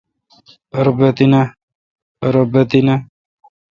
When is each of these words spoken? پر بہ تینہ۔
پر 0.71 0.87
بہ 2.51 2.59
تینہ۔ 2.69 2.95